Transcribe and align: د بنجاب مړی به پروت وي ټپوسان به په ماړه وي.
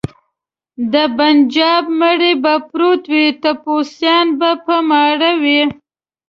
د 0.93 0.95
بنجاب 1.17 1.85
مړی 1.99 2.33
به 2.43 2.53
پروت 2.69 3.03
وي 3.13 3.27
ټپوسان 3.41 4.25
به 4.39 4.49
په 4.65 4.75
ماړه 4.89 5.31
وي. 5.43 5.61